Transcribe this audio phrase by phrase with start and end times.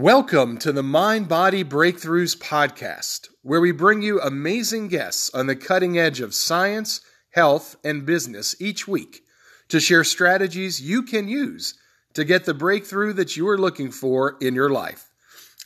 [0.00, 5.54] Welcome to the Mind Body Breakthroughs podcast, where we bring you amazing guests on the
[5.54, 7.02] cutting edge of science,
[7.32, 9.20] health, and business each week
[9.68, 11.74] to share strategies you can use
[12.14, 15.10] to get the breakthrough that you are looking for in your life.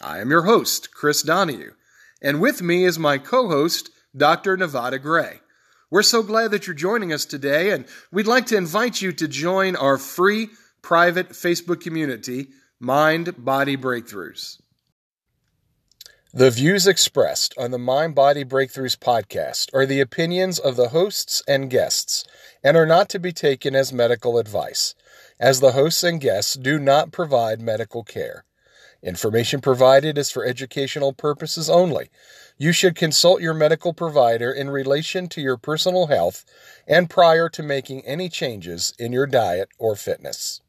[0.03, 1.71] I am your host, Chris Donohue,
[2.21, 4.57] and with me is my co host, Dr.
[4.57, 5.43] Nevada Gray.
[5.93, 9.29] We're so glad that you're joining us today, and we'd like to invite you to
[9.29, 10.49] join our free
[10.83, 12.49] private Facebook community
[12.81, 14.61] Mind Body Breakthroughs.
[16.33, 21.41] The views expressed on the Mind Body Breakthroughs podcast are the opinions of the hosts
[21.47, 22.25] and guests
[22.65, 24.97] and are not to be taken as medical advice,
[25.39, 28.45] as the hosts and guests do not provide medical care.
[29.05, 32.11] Information provided is for educational purposes only.
[32.59, 36.45] You should consult your medical provider in relation to your personal health
[36.89, 40.61] and prior to making any changes in your diet or fitness.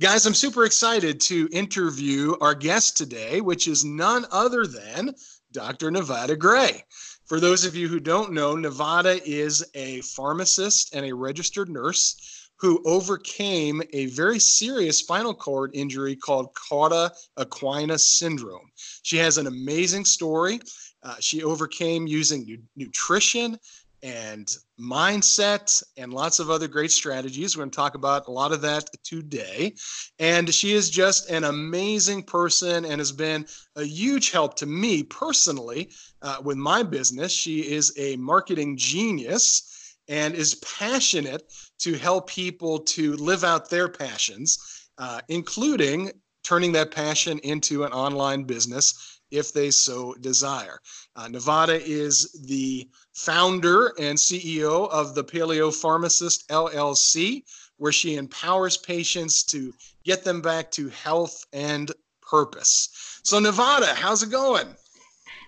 [0.00, 5.14] Guys, I'm super excited to interview our guest today, which is none other than
[5.52, 5.90] Dr.
[5.90, 6.82] Nevada Gray.
[7.26, 12.48] For those of you who don't know, Nevada is a pharmacist and a registered nurse
[12.56, 18.70] who overcame a very serious spinal cord injury called Cauda equina syndrome.
[19.02, 20.60] She has an amazing story.
[21.02, 23.58] Uh, she overcame using nu- nutrition
[24.02, 27.56] and mindset and lots of other great strategies.
[27.56, 29.74] We're going to talk about a lot of that today.
[30.18, 35.02] And she is just an amazing person and has been a huge help to me
[35.02, 35.90] personally
[36.22, 37.32] uh, with my business.
[37.32, 41.44] She is a marketing genius and is passionate
[41.78, 46.10] to help people to live out their passions, uh, including
[46.42, 50.78] turning that passion into an online business if they so desire.
[51.16, 57.42] Uh, Nevada is the founder and CEO of the Paleo Pharmacist LLC,
[57.78, 59.72] where she empowers patients to
[60.04, 63.20] get them back to health and purpose.
[63.24, 64.68] So, Nevada, how's it going?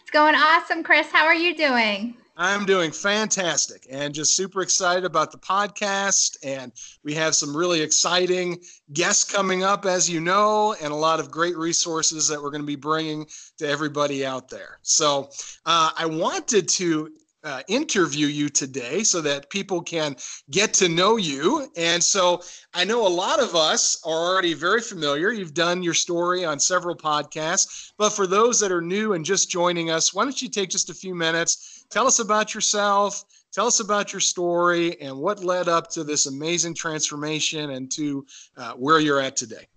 [0.01, 1.09] It's going awesome, Chris.
[1.13, 2.17] How are you doing?
[2.37, 6.37] I'm doing fantastic and just super excited about the podcast.
[6.43, 6.73] And
[7.05, 8.61] we have some really exciting
[8.93, 12.63] guests coming up, as you know, and a lot of great resources that we're going
[12.63, 13.27] to be bringing
[13.59, 14.79] to everybody out there.
[14.83, 15.31] So
[15.65, 17.11] uh, I wanted to
[17.45, 20.17] uh, interview you today so that people can
[20.51, 21.71] get to know you.
[21.77, 25.31] And so I know a lot of us are already very familiar.
[25.31, 27.93] You've done your story on several podcasts.
[27.99, 30.91] But for those that are new and just joining us, why don't you take just
[30.91, 31.84] a few minutes?
[31.95, 33.25] Tell us about yourself.
[33.53, 38.27] Tell us about your story and what led up to this amazing transformation and to
[38.57, 39.69] uh, where you're at today.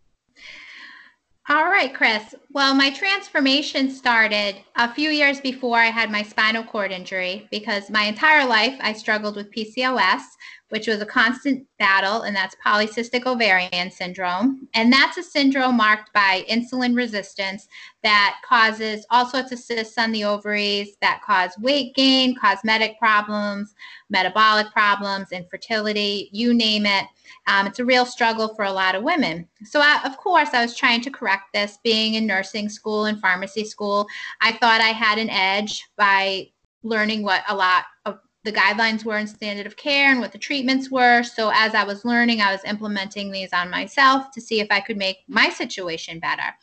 [1.47, 2.33] All right, Chris.
[2.51, 7.91] Well, my transformation started a few years before I had my spinal cord injury because
[7.91, 10.21] my entire life I struggled with PCOS,
[10.69, 14.67] which was a constant battle, and that's polycystic ovarian syndrome.
[14.73, 17.67] And that's a syndrome marked by insulin resistance
[18.03, 23.73] that causes all sorts of cysts on the ovaries that cause weight gain, cosmetic problems,
[24.09, 27.05] metabolic problems, infertility, you name it.
[27.47, 29.47] Um, it's a real struggle for a lot of women.
[29.63, 31.79] So, I, of course, I was trying to correct this.
[31.83, 34.07] Being in nursing school and pharmacy school,
[34.41, 36.49] I thought I had an edge by
[36.83, 40.37] learning what a lot of the guidelines were in standard of care and what the
[40.37, 41.21] treatments were.
[41.21, 44.79] So as I was learning, I was implementing these on myself to see if I
[44.79, 46.55] could make my situation better.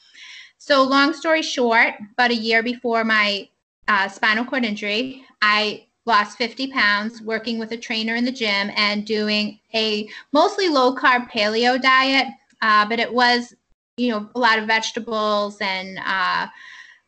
[0.56, 3.50] So long story short, about a year before my
[3.86, 8.70] uh, spinal cord injury, I lost 50 pounds working with a trainer in the gym
[8.76, 12.28] and doing a mostly low carb paleo diet.
[12.62, 13.54] Uh, but it was,
[13.98, 16.46] you know, a lot of vegetables and uh,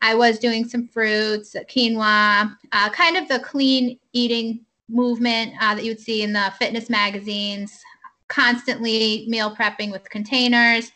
[0.03, 5.85] I was doing some fruits, quinoa, uh, kind of the clean eating movement uh, that
[5.85, 7.81] you would see in the fitness magazines,
[8.29, 10.91] constantly meal prepping with containers,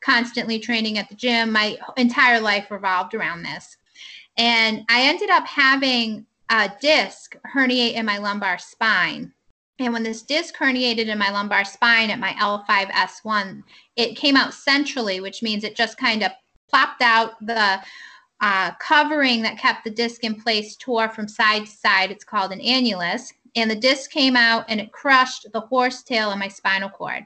[0.00, 1.52] constantly training at the gym.
[1.52, 3.76] My entire life revolved around this.
[4.36, 9.32] And I ended up having a disc herniate in my lumbar spine.
[9.78, 13.62] And when this disc herniated in my lumbar spine at my L5S1,
[13.96, 16.30] it came out centrally, which means it just kind of
[16.68, 17.80] plopped out the
[18.42, 22.10] uh, covering that kept the disc in place tore from side to side.
[22.10, 23.32] It's called an annulus.
[23.54, 27.24] And the disc came out and it crushed the horsetail in my spinal cord,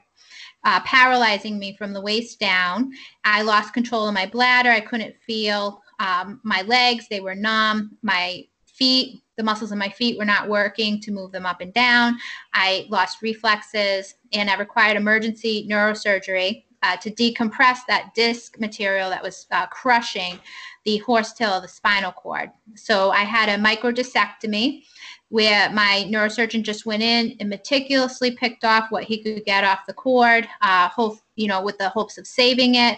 [0.63, 2.91] uh, paralyzing me from the waist down.
[3.25, 4.69] I lost control of my bladder.
[4.69, 7.97] I couldn't feel um, my legs, they were numb.
[8.03, 11.73] My feet, the muscles in my feet were not working to move them up and
[11.73, 12.17] down.
[12.53, 19.23] I lost reflexes and I required emergency neurosurgery uh, to decompress that disc material that
[19.23, 20.39] was uh, crushing
[20.85, 22.49] the horsetail of the spinal cord.
[22.75, 24.83] So I had a microdiscectomy
[25.29, 29.85] where my neurosurgeon just went in and meticulously picked off what he could get off
[29.85, 32.97] the cord, uh, hope, you know, with the hopes of saving it.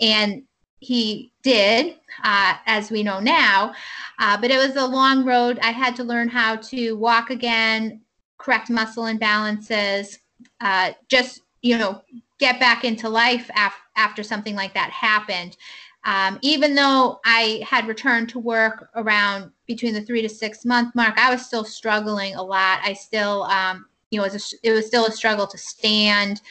[0.00, 0.42] And
[0.80, 3.72] he did, uh, as we know now.
[4.18, 5.58] Uh, but it was a long road.
[5.62, 8.02] I had to learn how to walk again,
[8.36, 10.18] correct muscle imbalances,
[10.60, 12.02] uh, just, you know,
[12.42, 15.56] get back into life af- after something like that happened.
[16.04, 20.92] Um, even though I had returned to work around between the three to six month
[20.96, 22.80] mark, I was still struggling a lot.
[22.82, 26.42] I still, um, you know, it was, a, it was still a struggle to stand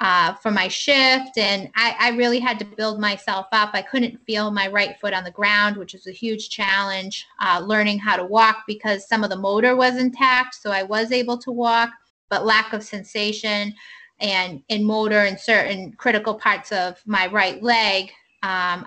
[0.00, 1.38] uh, for my shift.
[1.38, 3.70] And I, I, really had to build myself up.
[3.74, 7.60] I couldn't feel my right foot on the ground, which was a huge challenge, uh,
[7.62, 10.54] learning how to walk because some of the motor was intact.
[10.54, 11.90] So I was able to walk,
[12.30, 13.74] but lack of sensation
[14.20, 18.10] and in motor and certain critical parts of my right leg
[18.42, 18.86] um,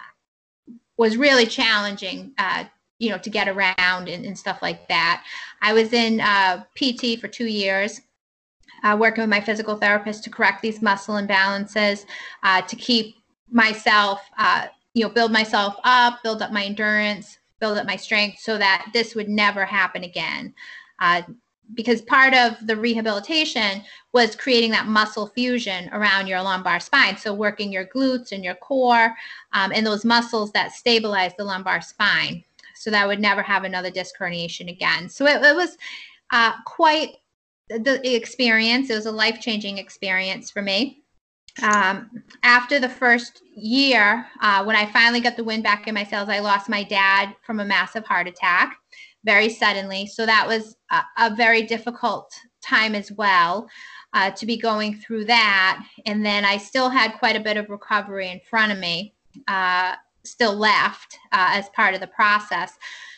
[0.98, 2.34] was really challenging.
[2.38, 2.66] Uh,
[3.00, 5.26] you know, to get around and, and, stuff like that.
[5.62, 8.00] I was in uh, PT for two years
[8.84, 12.06] uh, working with my physical therapist to correct these muscle imbalances,
[12.44, 13.16] uh, to keep
[13.50, 18.40] myself, uh, you know, build myself up, build up my endurance, build up my strength
[18.40, 20.54] so that this would never happen again.
[21.74, 27.18] Because part of the rehabilitation was creating that muscle fusion around your lumbar spine.
[27.18, 29.16] So, working your glutes and your core
[29.54, 32.44] um, and those muscles that stabilize the lumbar spine.
[32.76, 35.10] So, that I would never have another disc herniation again.
[35.10, 35.78] So, it, it was
[36.32, 37.16] uh, quite
[37.70, 38.90] the experience.
[38.90, 41.04] It was a life changing experience for me.
[41.62, 42.10] Um,
[42.42, 46.30] after the first year, uh, when I finally got the wind back in my sails,
[46.30, 48.78] I lost my dad from a massive heart attack
[49.26, 50.06] very suddenly.
[50.08, 52.32] So that was a, a very difficult
[52.62, 53.68] time as well
[54.14, 55.84] uh, to be going through that.
[56.06, 59.14] And then I still had quite a bit of recovery in front of me,
[59.48, 62.74] uh, still left uh, as part of the process.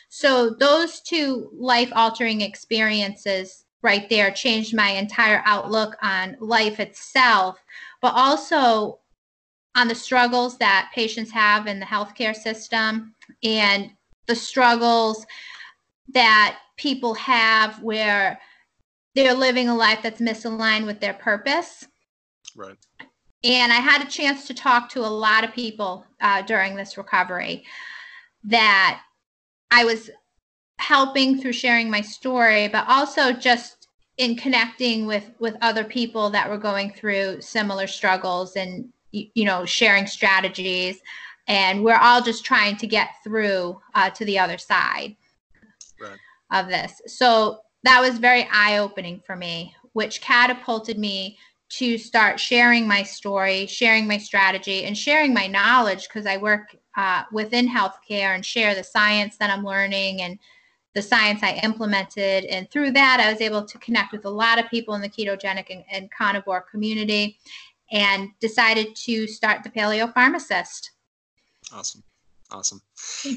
[0.08, 7.62] So those two life altering experiences right there changed my entire outlook on life itself,
[8.00, 9.00] but also
[9.76, 13.14] on the struggles that patients have in the healthcare system
[13.44, 13.90] and
[14.26, 15.26] the struggles
[16.08, 18.38] that people have where
[19.14, 21.86] they're living a life that's misaligned with their purpose.
[22.54, 22.76] Right.
[23.44, 26.96] And I had a chance to talk to a lot of people uh, during this
[26.98, 27.64] recovery
[28.44, 29.00] that
[29.70, 30.10] I was
[30.78, 33.88] helping through sharing my story, but also just
[34.18, 39.64] in connecting with with other people that were going through similar struggles and you know
[39.64, 41.00] sharing strategies
[41.48, 45.16] and we're all just trying to get through uh, to the other side
[46.00, 46.18] right.
[46.52, 51.38] of this so that was very eye-opening for me which catapulted me
[51.68, 56.76] to start sharing my story sharing my strategy and sharing my knowledge because i work
[56.96, 60.38] uh, within healthcare and share the science that i'm learning and
[60.96, 62.46] the science I implemented.
[62.46, 65.10] And through that, I was able to connect with a lot of people in the
[65.10, 67.38] ketogenic and, and carnivore community
[67.92, 70.92] and decided to start the Paleo Pharmacist.
[71.70, 72.02] Awesome.
[72.50, 72.80] Awesome.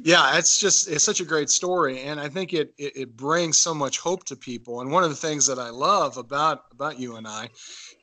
[0.03, 3.57] Yeah, it's just it's such a great story, and I think it, it, it brings
[3.57, 4.81] so much hope to people.
[4.81, 7.49] And one of the things that I love about about you and I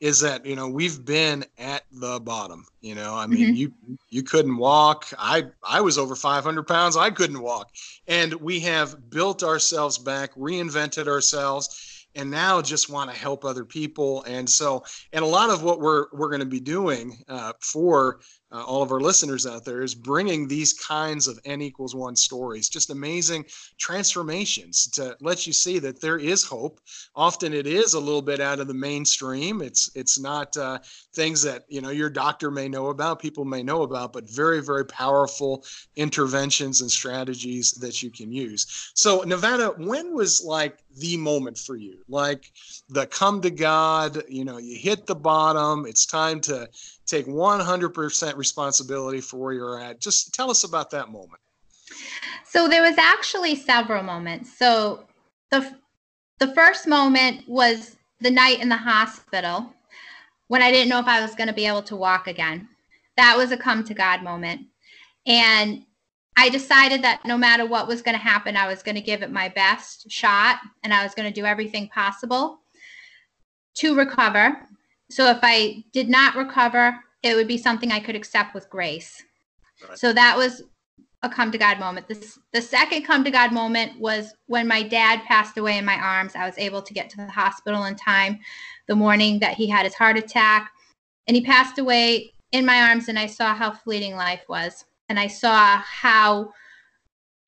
[0.00, 2.66] is that you know we've been at the bottom.
[2.80, 3.54] You know, I mean, mm-hmm.
[3.54, 3.72] you
[4.10, 5.06] you couldn't walk.
[5.16, 6.96] I I was over 500 pounds.
[6.96, 7.70] I couldn't walk,
[8.08, 13.64] and we have built ourselves back, reinvented ourselves, and now just want to help other
[13.64, 14.24] people.
[14.24, 18.18] And so, and a lot of what we're we're going to be doing uh, for
[18.56, 22.16] uh, all of our listeners out there is bringing these kinds of n equals one
[22.16, 23.44] stories just amazing
[23.78, 26.80] transformations to let you see that there is hope.
[27.14, 29.62] Often it is a little bit out of the mainstream.
[29.62, 30.78] It's it's not uh,
[31.14, 34.62] things that you know your doctor may know about people may know about but very
[34.62, 35.64] very powerful
[35.96, 38.90] interventions and strategies that you can use.
[38.94, 42.50] So nevada when was like the moment for you like
[42.88, 46.68] the come to god you know you hit the bottom it's time to
[47.06, 50.00] take 100% responsibility for where you're at.
[50.00, 51.40] Just tell us about that moment.
[52.44, 54.56] So there was actually several moments.
[54.58, 55.04] So
[55.50, 55.76] the
[56.38, 59.72] the first moment was the night in the hospital
[60.48, 62.68] when I didn't know if I was going to be able to walk again.
[63.16, 64.66] That was a come to God moment.
[65.26, 65.85] And
[66.36, 69.22] I decided that no matter what was going to happen, I was going to give
[69.22, 72.60] it my best shot and I was going to do everything possible
[73.76, 74.66] to recover
[75.10, 79.22] so if I did not recover, it would be something I could accept with grace.
[79.88, 79.98] Right.
[79.98, 80.62] So that was
[81.22, 82.08] a come to God moment.
[82.08, 85.96] This, the second come to God moment was when my dad passed away in my
[85.96, 86.34] arms.
[86.34, 88.38] I was able to get to the hospital in time
[88.88, 90.70] the morning that he had his heart attack.
[91.26, 94.84] And he passed away in my arms, and I saw how fleeting life was.
[95.08, 96.52] And I saw how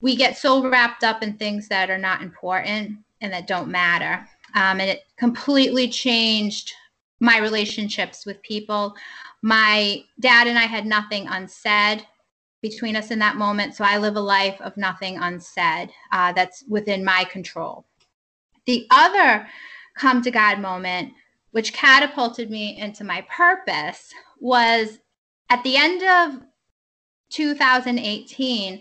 [0.00, 4.26] we get so wrapped up in things that are not important and that don't matter.
[4.54, 6.72] Um, and it completely changed
[7.20, 8.94] my relationships with people.
[9.42, 12.06] My dad and I had nothing unsaid
[12.62, 13.74] between us in that moment.
[13.74, 17.84] So I live a life of nothing unsaid uh, that's within my control.
[18.66, 19.46] The other
[19.96, 21.12] come to God moment,
[21.52, 24.98] which catapulted me into my purpose, was
[25.50, 26.42] at the end of
[27.30, 28.80] 2018.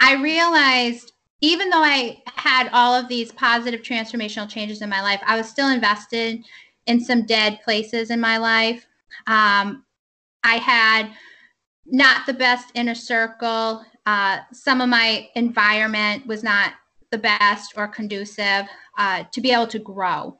[0.00, 5.20] I realized even though I had all of these positive transformational changes in my life,
[5.24, 6.44] I was still invested
[6.86, 8.86] in some dead places in my life.
[9.26, 9.84] Um,
[10.44, 11.12] I had
[11.86, 13.84] not the best inner circle.
[14.06, 16.74] Uh, some of my environment was not
[17.10, 18.66] the best or conducive
[18.98, 20.36] uh, to be able to grow.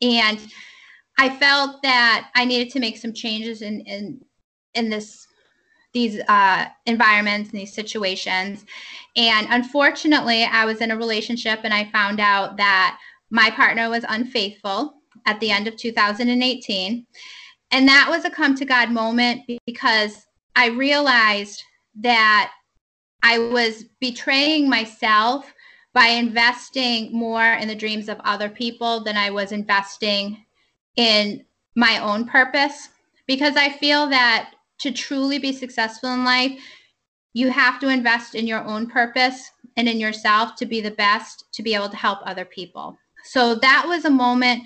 [0.00, 0.40] And
[1.18, 4.20] I felt that I needed to make some changes in, in,
[4.74, 5.26] in this
[5.94, 8.66] these uh, environments and these situations.
[9.16, 12.98] And unfortunately, I was in a relationship and I found out that
[13.30, 14.94] my partner was unfaithful
[15.26, 17.06] at the end of 2018.
[17.70, 21.62] And that was a come to God moment because I realized
[22.00, 22.52] that
[23.22, 25.52] I was betraying myself
[25.92, 30.44] by investing more in the dreams of other people than I was investing
[30.96, 31.44] in
[31.76, 32.88] my own purpose.
[33.26, 36.60] Because I feel that to truly be successful in life,
[37.32, 41.46] you have to invest in your own purpose and in yourself to be the best
[41.52, 42.96] to be able to help other people.
[43.24, 44.62] So that was a moment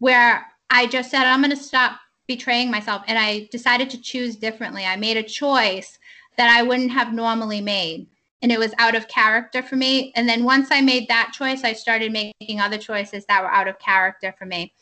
[0.00, 3.02] where I just said, I'm going to stop betraying myself.
[3.06, 4.84] And I decided to choose differently.
[4.84, 5.98] I made a choice
[6.36, 8.08] that I wouldn't have normally made.
[8.42, 10.12] And it was out of character for me.
[10.16, 13.68] And then once I made that choice, I started making other choices that were out
[13.68, 14.74] of character for me.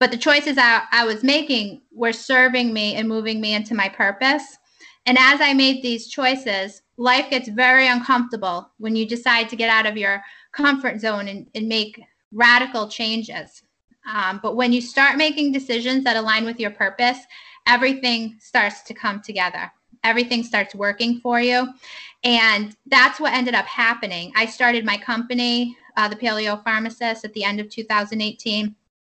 [0.00, 3.88] But the choices I, I was making were serving me and moving me into my
[3.88, 4.58] purpose.
[5.06, 9.70] And as I made these choices, life gets very uncomfortable when you decide to get
[9.70, 12.00] out of your comfort zone and, and make
[12.32, 13.62] radical changes.
[14.12, 17.18] Um, but when you start making decisions that align with your purpose,
[17.66, 19.70] everything starts to come together.
[20.04, 21.68] Everything starts working for you.
[22.24, 24.32] And that's what ended up happening.
[24.36, 28.74] I started my company, uh, the Paleo Pharmacist, at the end of 2018.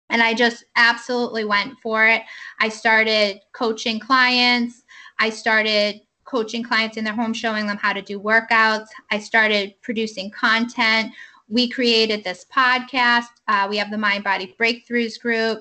[0.10, 2.22] And I just absolutely went for it.
[2.60, 4.84] I started coaching clients.
[5.20, 8.88] I started coaching clients in their home, showing them how to do workouts.
[9.12, 11.12] I started producing content
[11.50, 13.28] we created this podcast.
[13.48, 15.60] Uh, we have the Mind Body Breakthroughs group.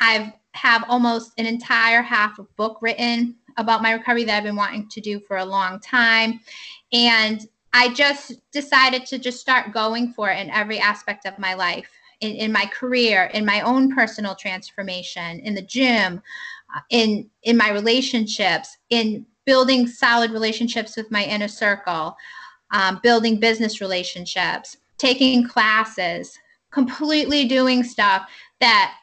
[0.00, 4.54] I've have almost an entire half a book written about my recovery that I've been
[4.54, 6.38] wanting to do for a long time.
[6.92, 11.54] And I just decided to just start going for it in every aspect of my
[11.54, 11.90] life,
[12.24, 16.22] in, in my career, in my own personal transformation, in the gym,
[16.74, 22.16] uh, in in my relationships, in building solid relationships with my inner circle,
[22.72, 26.38] um, building business relationships, taking classes,
[26.70, 28.28] completely doing stuff
[28.60, 28.94] that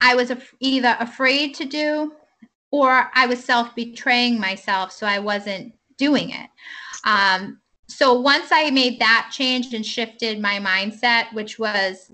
[0.00, 2.12] I was af- either afraid to do
[2.70, 6.50] or I was self betraying myself, so I wasn't doing it.
[7.04, 12.10] Um, so once I made that change and shifted my mindset, which was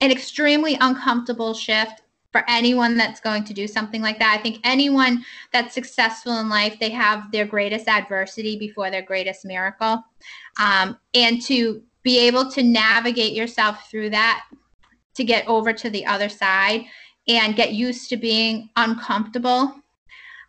[0.00, 4.36] an extremely uncomfortable shift for anyone that's going to do something like that.
[4.38, 9.44] I think anyone that's successful in life, they have their greatest adversity before their greatest
[9.44, 10.04] miracle.
[10.60, 14.46] Um, and to be able to navigate yourself through that
[15.14, 16.84] to get over to the other side
[17.26, 19.74] and get used to being uncomfortable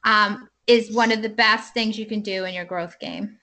[0.03, 3.38] um, is one of the best things you can do in your growth game.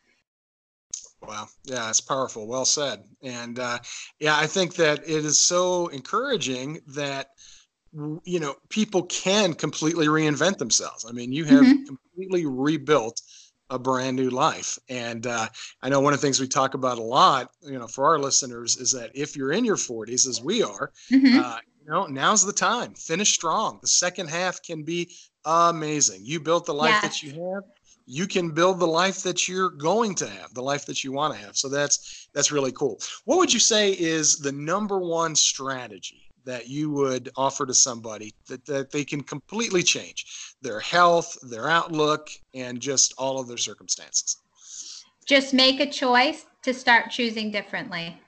[1.26, 1.48] Wow.
[1.64, 2.46] Yeah, it's powerful.
[2.46, 3.04] Well said.
[3.22, 3.78] And uh,
[4.20, 7.28] yeah, I think that it is so encouraging that
[8.24, 11.06] you know people can completely reinvent themselves.
[11.08, 11.84] I mean, you have mm-hmm.
[11.84, 13.20] completely rebuilt
[13.70, 14.78] a brand new life.
[14.88, 15.48] And uh,
[15.82, 18.18] I know one of the things we talk about a lot, you know, for our
[18.18, 21.38] listeners is that if you're in your 40s, as we are, mm-hmm.
[21.38, 22.94] uh, you know, now's the time.
[22.94, 23.78] Finish strong.
[23.80, 25.08] The second half can be
[25.44, 26.22] amazing.
[26.24, 27.02] You built the life yes.
[27.02, 27.62] that you have.
[28.06, 31.34] You can build the life that you're going to have, the life that you want
[31.34, 31.56] to have.
[31.56, 33.00] So that's that's really cool.
[33.24, 38.34] What would you say is the number one strategy that you would offer to somebody
[38.48, 43.56] that, that they can completely change their health, their outlook, and just all of their
[43.56, 44.36] circumstances?
[45.24, 48.20] Just make a choice to start choosing differently.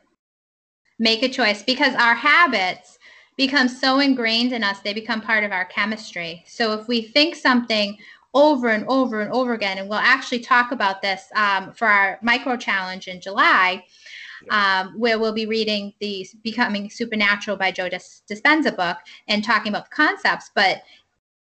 [1.01, 2.98] Make a choice because our habits
[3.39, 6.45] become so ingrained in us, they become part of our chemistry.
[6.47, 7.97] So if we think something
[8.35, 12.19] over and over and over again, and we'll actually talk about this um, for our
[12.21, 13.85] micro challenge in July
[14.51, 19.89] um, where we'll be reading the Becoming Supernatural by Joe Dispenza book and talking about
[19.89, 20.51] the concepts.
[20.55, 20.83] But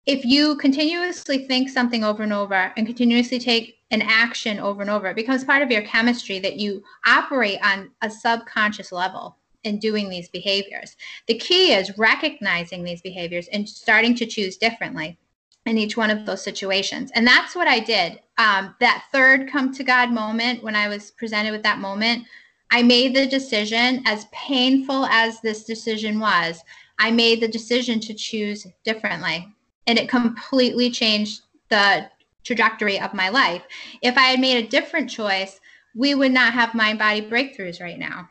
[0.05, 4.89] if you continuously think something over and over and continuously take an action over and
[4.89, 9.37] over, it becomes part of your chemistry that you operate on a subconscious level
[9.67, 10.95] in doing these behaviors.
[11.27, 15.19] The key is recognizing these behaviors and starting to choose differently
[15.67, 17.11] in each one of those situations.
[17.13, 18.21] And that's what I did.
[18.37, 22.25] um, that third come to God moment when I was presented with that moment,
[22.71, 26.61] I made the decision, as painful as this decision was,
[26.99, 29.47] I made the decision to choose differently.
[29.87, 32.09] And it completely changed the
[32.43, 33.63] trajectory of my life.
[34.01, 35.59] If I had made a different choice,
[35.95, 38.29] we would not have mind body breakthroughs right now.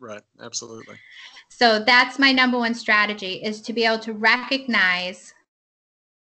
[0.00, 0.96] Right, absolutely.
[1.50, 5.34] So that's my number one strategy is to be able to recognize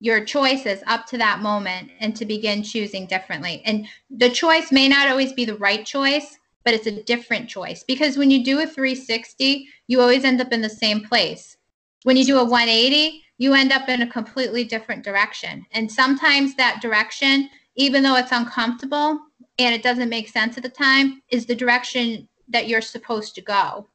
[0.00, 3.62] your choices up to that moment and to begin choosing differently.
[3.66, 7.84] And the choice may not always be the right choice, but it's a different choice
[7.84, 11.58] because when you do a 360, you always end up in the same place.
[12.04, 15.66] When you do a 180, you end up in a completely different direction.
[15.72, 19.20] And sometimes that direction, even though it's uncomfortable
[19.58, 23.40] and it doesn't make sense at the time, is the direction that you're supposed to
[23.40, 23.86] go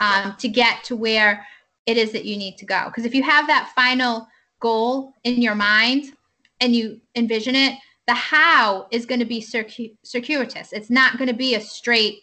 [0.00, 1.46] um, to get to where
[1.86, 2.84] it is that you need to go.
[2.86, 4.28] Because if you have that final
[4.60, 6.12] goal in your mind
[6.60, 10.72] and you envision it, the how is going to be circu- circuitous.
[10.72, 12.22] It's not going to be a straight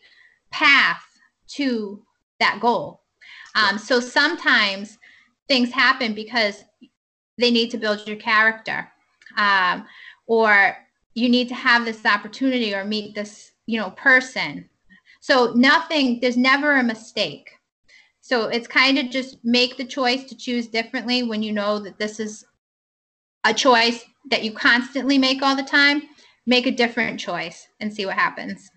[0.52, 1.04] path
[1.50, 2.04] to
[2.40, 3.02] that goal.
[3.56, 4.98] Um, so sometimes
[5.48, 6.64] things happen because
[7.38, 8.90] they need to build your character,
[9.38, 9.86] um,
[10.28, 10.78] or
[11.16, 14.70] you need to have this opportunity or meet this you know person.
[15.20, 16.20] So nothing.
[16.20, 17.50] There's never a mistake.
[18.22, 21.98] So it's kind of just make the choice to choose differently when you know that
[21.98, 22.46] this is
[23.44, 26.04] a choice that you constantly make all the time,
[26.46, 28.70] make a different choice and see what happens.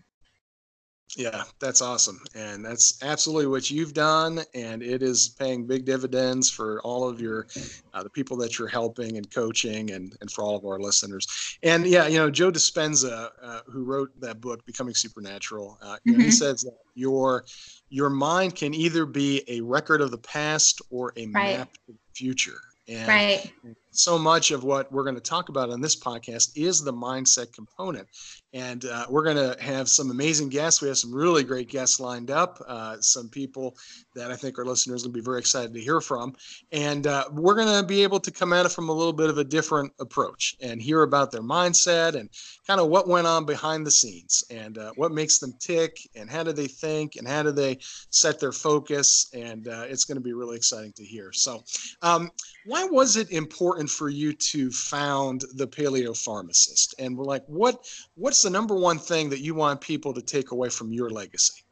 [1.16, 2.21] Yeah, that's awesome.
[2.35, 4.40] And that's absolutely what you've done.
[4.54, 7.47] And it is paying big dividends for all of your,
[7.92, 11.59] uh, the people that you're helping and coaching and, and for all of our listeners.
[11.62, 16.21] And yeah, you know, Joe Dispenza, uh, who wrote that book, Becoming Supernatural, uh, mm-hmm.
[16.21, 17.44] he says that your,
[17.90, 21.59] your mind can either be a record of the past or a right.
[21.59, 22.61] map of the future.
[22.88, 23.53] And right.
[23.92, 27.53] so much of what we're going to talk about on this podcast is the mindset
[27.53, 28.09] component.
[28.53, 30.83] And uh, we're going to have some amazing guests.
[30.83, 33.77] We have some really great guests lined up, uh, some people
[34.15, 36.35] that I think our listeners will be very excited to hear from.
[36.71, 39.31] And uh, we're going to be able to come at it from a little bit
[39.31, 42.29] of a different approach and hear about their mindset and
[42.67, 46.29] kind of what went on behind the scenes and uh, what makes them tick and
[46.29, 47.79] how do they think and how do they
[48.11, 49.31] set their focus.
[49.33, 51.33] And uh, it's going to be really exciting to hear.
[51.33, 51.65] So,
[52.03, 52.31] um,
[52.65, 56.95] why was it important for you to found the Paleo Pharmacist?
[56.99, 60.50] And we're like, what what's the number one thing that you want people to take
[60.50, 61.62] away from your legacy?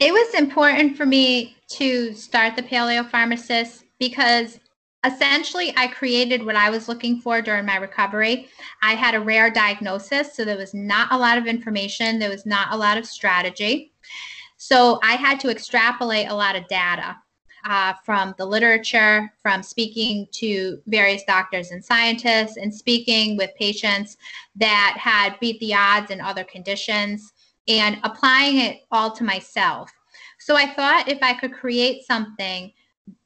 [0.00, 4.58] It was important for me to start the Paleo Pharmacist because
[5.04, 8.48] essentially I created what I was looking for during my recovery.
[8.82, 12.46] I had a rare diagnosis, so there was not a lot of information, there was
[12.46, 13.92] not a lot of strategy.
[14.56, 17.16] So I had to extrapolate a lot of data
[17.64, 24.16] uh, from the literature, from speaking to various doctors and scientists, and speaking with patients
[24.56, 27.32] that had beat the odds in other conditions,
[27.66, 29.90] and applying it all to myself.
[30.38, 32.72] So I thought if I could create something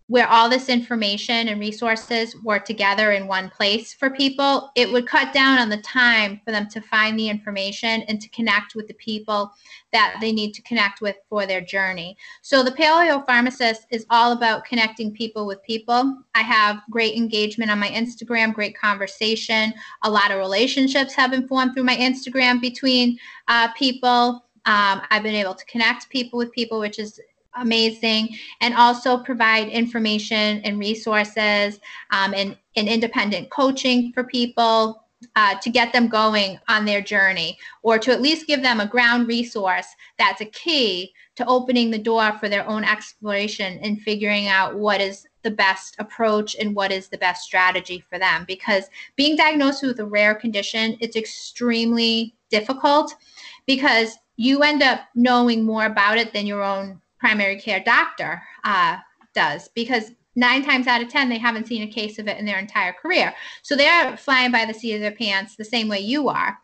[0.09, 5.07] where all this information and resources were together in one place for people, it would
[5.07, 8.89] cut down on the time for them to find the information and to connect with
[8.89, 9.53] the people
[9.93, 12.17] that they need to connect with for their journey.
[12.41, 16.23] So the Paleo Pharmacist is all about connecting people with people.
[16.35, 19.75] I have great engagement on my Instagram, great conversation.
[20.05, 23.19] A lot of relationships have been formed through my Instagram between
[23.49, 24.43] uh, people.
[24.65, 27.21] Um, I've been able to connect people with people, which is
[27.61, 35.05] amazing and also provide information and resources um, and, and independent coaching for people
[35.37, 38.87] uh, to get them going on their journey or to at least give them a
[38.87, 39.87] ground resource
[40.19, 45.01] that's a key to opening the door for their own exploration and figuring out what
[45.01, 48.45] is the best approach and what is the best strategy for them.
[48.47, 48.85] Because
[49.17, 53.15] being diagnosed with a rare condition it's extremely difficult
[53.67, 58.97] because you end up knowing more about it than your own primary care doctor uh,
[59.35, 62.45] does because nine times out of 10, they haven't seen a case of it in
[62.45, 63.35] their entire career.
[63.63, 66.59] So they're flying by the seat of their pants the same way you are.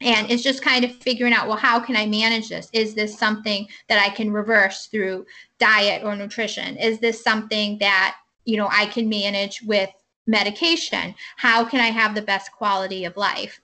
[0.00, 2.68] And it's just kind of figuring out, well, how can I manage this?
[2.72, 5.26] Is this something that I can reverse through
[5.58, 6.76] diet or nutrition?
[6.76, 9.90] Is this something that, you know, I can manage with
[10.26, 11.14] medication?
[11.36, 13.60] How can I have the best quality of life?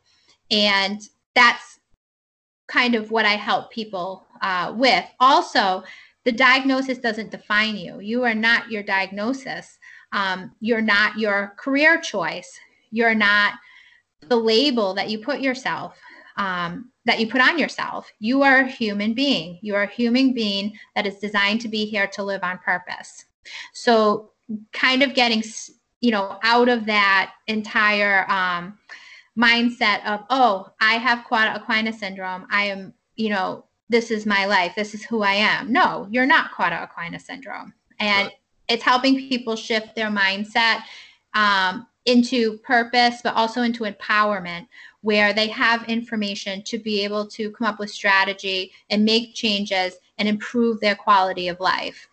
[0.50, 1.02] And
[1.35, 1.81] that's
[2.66, 5.05] kind of what I help people uh, with.
[5.20, 5.85] Also,
[6.24, 8.00] the diagnosis doesn't define you.
[8.00, 9.78] You are not your diagnosis.
[10.12, 12.58] Um, you're not your career choice.
[12.90, 13.54] You're not
[14.28, 15.98] the label that you put yourself,
[16.37, 18.11] um, that you put on yourself.
[18.20, 19.58] You are a human being.
[19.62, 23.24] You are a human being that is designed to be here to live on purpose.
[23.72, 24.30] So,
[24.72, 25.42] kind of getting,
[26.00, 28.78] you know, out of that entire um,
[29.37, 32.46] mindset of, oh, I have Cauda equina syndrome.
[32.50, 34.74] I am, you know, this is my life.
[34.74, 35.72] This is who I am.
[35.72, 37.72] No, you're not Cauda equina syndrome.
[38.00, 38.37] And right.
[38.68, 40.81] it's helping people shift their mindset
[41.35, 44.66] um, into purpose, but also into empowerment,
[45.02, 49.94] where they have information to be able to come up with strategy and make changes
[50.18, 52.09] and improve their quality of life.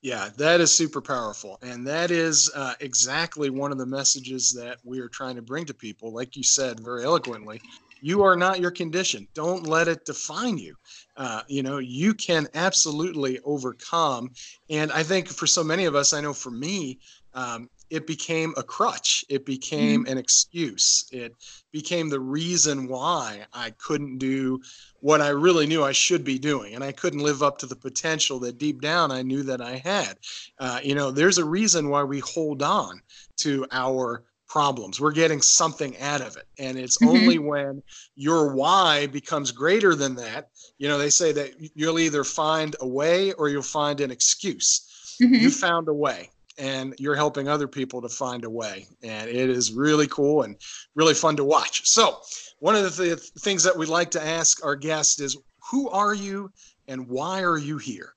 [0.00, 1.58] Yeah, that is super powerful.
[1.62, 5.64] And that is uh, exactly one of the messages that we are trying to bring
[5.66, 6.12] to people.
[6.12, 7.60] Like you said very eloquently,
[8.02, 9.26] you are not your condition.
[9.32, 10.74] Don't let it define you.
[11.16, 14.30] Uh, you know, you can absolutely overcome.
[14.68, 16.98] And I think for so many of us, I know for me,
[17.34, 19.24] um, it became a crutch.
[19.28, 20.12] It became mm-hmm.
[20.12, 21.08] an excuse.
[21.12, 21.34] It
[21.70, 24.60] became the reason why I couldn't do
[25.00, 26.74] what I really knew I should be doing.
[26.74, 29.76] And I couldn't live up to the potential that deep down I knew that I
[29.76, 30.18] had.
[30.58, 33.00] Uh, you know, there's a reason why we hold on
[33.38, 35.00] to our problems.
[35.00, 36.46] We're getting something out of it.
[36.58, 37.08] And it's mm-hmm.
[37.08, 37.82] only when
[38.16, 42.86] your why becomes greater than that, you know, they say that you'll either find a
[42.86, 45.16] way or you'll find an excuse.
[45.22, 45.36] Mm-hmm.
[45.36, 48.86] You found a way and you're helping other people to find a way.
[49.02, 50.56] And it is really cool and
[50.94, 51.88] really fun to watch.
[51.88, 52.18] So,
[52.58, 55.34] one of the th- things that we like to ask our guests is
[55.70, 56.52] who are you
[56.88, 58.12] and why are you here?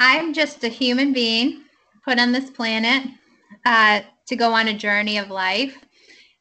[0.00, 1.64] I'm just a human being
[2.06, 3.04] put on this planet
[3.66, 5.78] uh, to go on a journey of life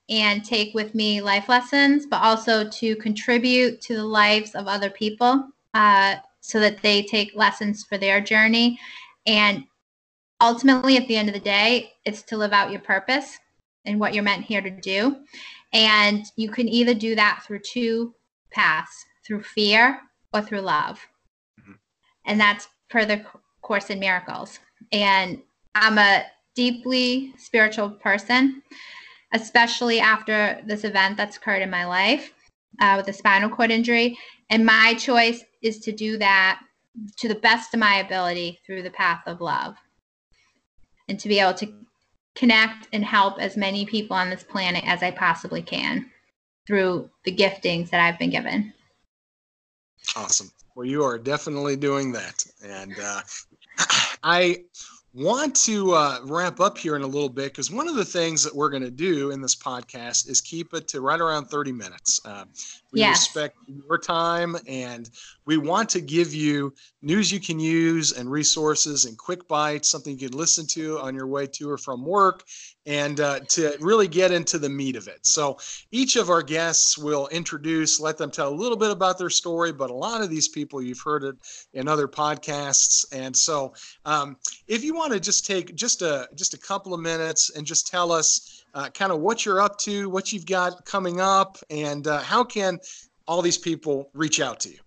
[0.09, 4.89] and take with me life lessons, but also to contribute to the lives of other
[4.89, 8.79] people uh, so that they take lessons for their journey.
[9.25, 9.63] And
[10.41, 13.37] ultimately at the end of the day it's to live out your purpose
[13.85, 15.17] and what you're meant here to do
[15.71, 18.13] and you can either do that through two
[18.51, 20.01] paths through fear
[20.33, 20.99] or through love
[21.59, 21.73] mm-hmm.
[22.25, 23.23] and that's per the
[23.61, 24.59] course in miracles
[24.91, 25.39] and
[25.75, 26.23] i'm a
[26.63, 28.61] deeply spiritual person
[29.33, 32.33] especially after this event that's occurred in my life
[32.81, 34.07] uh, with a spinal cord injury
[34.51, 36.61] and my choice is to do that
[37.17, 39.75] to the best of my ability through the path of love
[41.07, 41.73] and to be able to
[42.35, 46.09] connect and help as many people on this planet as I possibly can
[46.67, 48.71] through the giftings that I've been given.
[50.15, 50.51] Awesome.
[50.75, 52.45] Well, you are definitely doing that.
[52.63, 53.21] And uh,
[54.23, 54.63] I
[55.13, 58.43] want to uh, wrap up here in a little bit because one of the things
[58.43, 61.71] that we're going to do in this podcast is keep it to right around 30
[61.73, 62.21] minutes.
[62.23, 62.45] Uh,
[62.91, 63.21] we yes.
[63.21, 65.09] respect your time and
[65.45, 70.17] we want to give you news you can use and resources and quick bites, something
[70.17, 72.43] you can listen to on your way to or from work,
[72.85, 75.25] and uh, to really get into the meat of it.
[75.25, 75.57] So
[75.91, 79.71] each of our guests will introduce, let them tell a little bit about their story,
[79.71, 81.35] but a lot of these people you've heard it
[81.73, 83.05] in other podcasts.
[83.11, 83.73] And so
[84.05, 87.65] um, if you want to just take just a just a couple of minutes and
[87.65, 91.57] just tell us uh, kind of what you're up to, what you've got coming up,
[91.69, 92.79] and uh, how can
[93.27, 94.79] all these people reach out to you?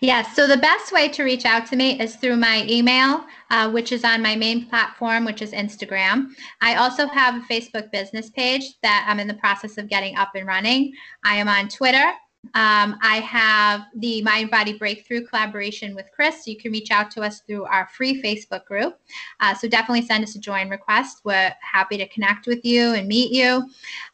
[0.00, 0.36] Yes.
[0.36, 3.90] So the best way to reach out to me is through my email, uh, which
[3.90, 6.28] is on my main platform, which is Instagram.
[6.60, 10.30] I also have a Facebook business page that I'm in the process of getting up
[10.34, 10.92] and running.
[11.24, 12.12] I am on Twitter.
[12.54, 16.46] Um, I have the Mind Body Breakthrough collaboration with Chris.
[16.46, 18.98] You can reach out to us through our free Facebook group.
[19.40, 21.20] Uh, so definitely send us a join request.
[21.24, 23.68] We're happy to connect with you and meet you.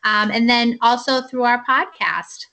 [0.05, 2.47] Um, and then also through our podcast.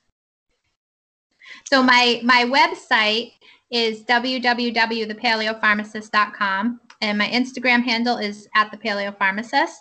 [1.69, 3.33] So my my website
[3.71, 9.73] is www.thepaleopharmacist.com and my Instagram handle is at the paleopharmacist.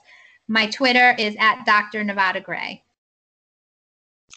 [0.49, 2.03] My Twitter is at Dr.
[2.03, 2.83] Nevada Gray.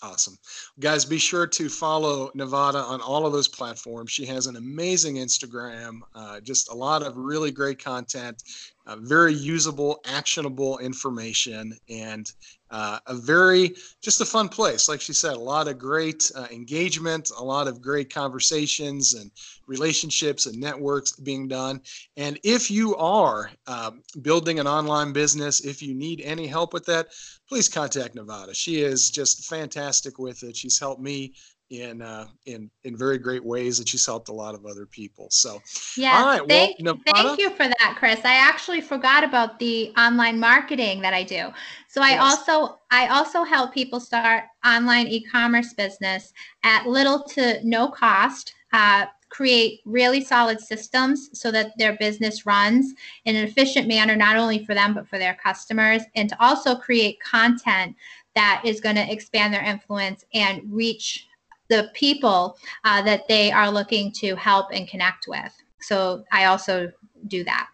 [0.04, 0.38] Awesome.
[0.82, 4.12] Guys, be sure to follow Nevada on all of those platforms.
[4.12, 8.44] She has an amazing Instagram, uh, just a lot of really great content,
[8.86, 12.30] uh, very usable, actionable information, and
[12.74, 14.90] uh, a very just a fun place.
[14.90, 19.30] Like she said, a lot of great uh, engagement, a lot of great conversations and
[19.68, 21.82] relationships and networks being done.
[22.18, 26.86] And if you are um, building an online business, if you need any help with
[26.88, 27.10] that,
[27.48, 28.56] please contact Nevada.
[28.56, 30.58] She is just fantastic with it.
[30.58, 31.36] She's helped me
[31.74, 35.28] in uh, in in very great ways that she's helped a lot of other people.
[35.32, 35.60] So
[35.98, 38.22] yeah all right thank, well, thank you for that chris.
[38.24, 41.50] I actually forgot about the online marketing that i do.
[41.88, 42.22] So i yes.
[42.22, 46.32] also i also help people start online e-commerce business
[46.64, 52.94] at little to no cost uh, create really solid systems so that their business runs
[53.26, 56.76] in an efficient manner not only for them but for their customers and to also
[56.76, 57.96] create content
[58.36, 61.28] that is going to expand their influence and reach
[61.74, 65.52] the people uh, that they are looking to help and connect with.
[65.82, 66.92] So I also
[67.28, 67.68] do that.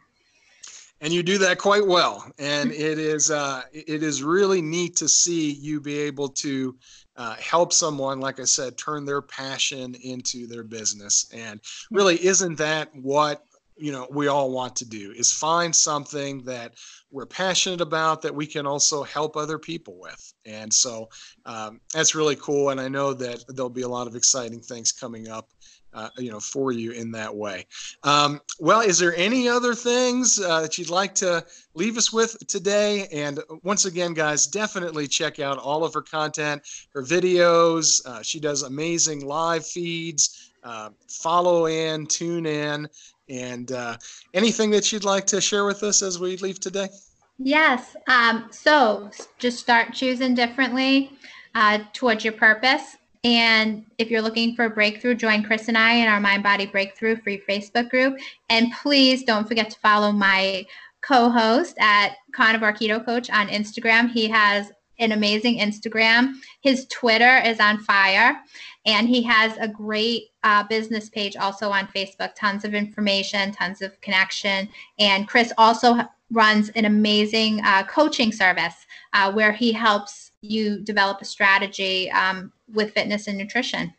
[1.02, 2.32] and you do that quite well.
[2.40, 6.78] And it is uh, it is really neat to see you be able to
[7.18, 11.30] uh, help someone, like I said, turn their passion into their business.
[11.34, 11.60] And
[11.92, 13.44] really, isn't that what
[13.80, 15.12] you know we all want to do?
[15.15, 16.74] Is find something that
[17.12, 20.34] we're passionate about that we can also help other people with.
[20.46, 21.10] And so
[21.46, 22.70] um, that's really cool.
[22.70, 25.50] And I know that there'll be a lot of exciting things coming up
[25.94, 27.65] uh, you know, for you in that way.
[28.04, 32.38] Um, well, is there any other things uh, that you'd like to leave us with
[32.48, 33.08] today?
[33.12, 36.62] And once again, guys, definitely check out all of her content,
[36.94, 38.06] her videos.
[38.06, 40.52] Uh, she does amazing live feeds.
[40.62, 42.86] Uh, follow in, tune in,
[43.30, 43.98] and uh,
[44.34, 46.89] anything that you'd like to share with us as we leave today.
[47.38, 47.96] Yes.
[48.08, 51.12] Um, so just start choosing differently
[51.56, 52.98] uh, towards your purpose.
[53.24, 56.65] And if you're looking for a breakthrough, join Chris and I in our Mind Body
[56.65, 58.18] Breakthrough free Facebook group.
[58.50, 60.65] And please don't forget to follow my
[61.02, 64.10] co-host at Carnivore Keto Coach on Instagram.
[64.10, 66.34] He has an amazing Instagram.
[66.62, 68.38] His Twitter is on fire,
[68.86, 72.32] and he has a great uh, business page also on Facebook.
[72.36, 74.70] Tons of information, tons of connection.
[74.98, 75.98] And Chris also
[76.32, 82.52] runs an amazing uh, coaching service uh, where he helps you develop a strategy um,
[82.74, 83.94] with fitness and nutrition.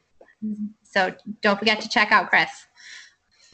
[0.82, 2.66] So don't forget to check out Chris.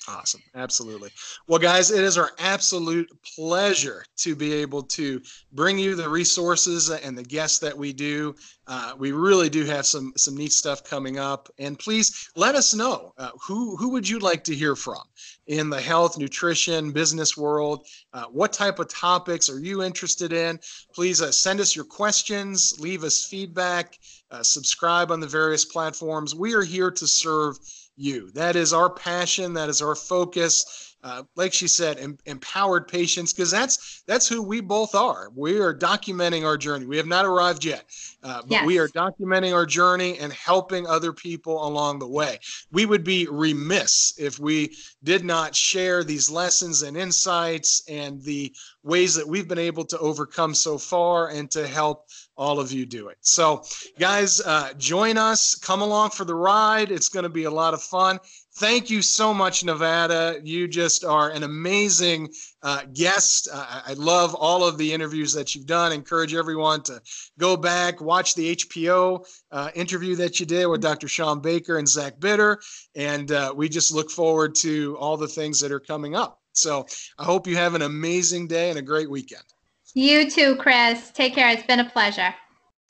[0.08, 0.42] Awesome.
[0.54, 1.10] Absolutely.
[1.48, 5.20] Well, guys, it is our absolute pleasure to be able to
[5.52, 8.34] bring you the resources and the guests that we do.
[8.68, 11.48] Uh, we really do have some some neat stuff coming up.
[11.58, 15.02] And please let us know uh, who who would you like to hear from
[15.48, 17.86] in the health, nutrition, business world.
[18.12, 20.58] Uh, what type of topics are you interested in?
[20.94, 23.98] Please uh, send us your questions, leave us feedback,
[24.30, 26.34] uh, subscribe on the various platforms.
[26.34, 27.58] We are here to serve
[27.96, 28.30] you.
[28.32, 29.54] That is our passion.
[29.54, 30.85] That is our focus.
[31.02, 35.30] Uh, like she said, em- empowered patients, because that's that's who we both are.
[35.34, 36.86] We are documenting our journey.
[36.86, 37.84] We have not arrived yet,
[38.24, 38.66] uh, but yes.
[38.66, 42.40] we are documenting our journey and helping other people along the way.
[42.72, 48.52] We would be remiss if we did not share these lessons and insights and the
[48.82, 52.06] ways that we've been able to overcome so far and to help
[52.36, 53.18] all of you do it.
[53.20, 53.64] So,
[53.98, 55.54] guys, uh, join us.
[55.54, 56.90] Come along for the ride.
[56.90, 58.18] It's going to be a lot of fun.
[58.56, 60.40] Thank you so much, Nevada.
[60.42, 62.30] You just are an amazing
[62.62, 63.48] uh, guest.
[63.52, 65.92] Uh, I love all of the interviews that you've done.
[65.92, 67.02] Encourage everyone to
[67.38, 71.06] go back, watch the HPO uh, interview that you did with Dr.
[71.06, 72.58] Shawn Baker and Zach Bitter.
[72.94, 76.40] And uh, we just look forward to all the things that are coming up.
[76.52, 76.86] So
[77.18, 79.44] I hope you have an amazing day and a great weekend.
[79.92, 81.10] You too, Chris.
[81.10, 81.50] Take care.
[81.50, 82.34] It's been a pleasure.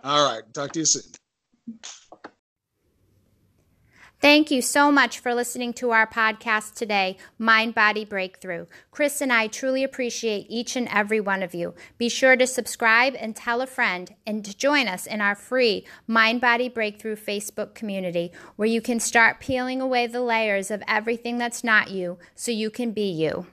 [0.04, 0.42] All right.
[0.54, 1.02] Talk to you soon.
[4.18, 8.64] Thank you so much for listening to our podcast today, Mind Body Breakthrough.
[8.90, 11.74] Chris and I truly appreciate each and every one of you.
[11.98, 15.84] Be sure to subscribe and tell a friend and to join us in our free
[16.06, 21.36] Mind Body Breakthrough Facebook community where you can start peeling away the layers of everything
[21.36, 23.46] that's not you so you can be you.